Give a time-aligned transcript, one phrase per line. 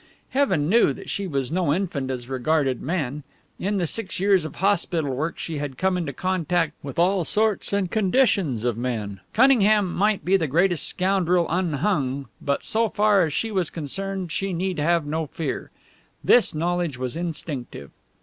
[0.29, 3.21] Heaven knew that she was no infant as regarded men!
[3.59, 7.71] In the six years of hospital work she had come into contact with all sorts
[7.71, 9.19] and conditions of men.
[9.33, 14.53] Cunningham might be the greatest scoundrel unhung, but so far as she was concerned she
[14.53, 15.69] need have no fear.
[16.23, 17.91] This knowledge was instinctive.